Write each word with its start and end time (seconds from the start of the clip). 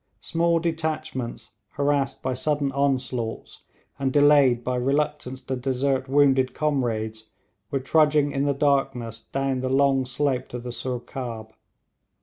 Small 0.21 0.57
detachments, 0.57 1.51
harassed 1.73 2.23
by 2.23 2.33
sudden 2.33 2.71
onslaughts, 2.71 3.65
and 3.99 4.11
delayed 4.11 4.63
by 4.63 4.75
reluctance 4.77 5.43
to 5.43 5.55
desert 5.55 6.09
wounded 6.09 6.55
comrades, 6.55 7.27
were 7.69 7.79
trudging 7.79 8.31
in 8.31 8.45
the 8.45 8.55
darkness 8.55 9.21
down 9.31 9.61
the 9.61 9.69
long 9.69 10.07
slope 10.07 10.47
to 10.47 10.57
the 10.57 10.71
Soorkhab. 10.71 11.51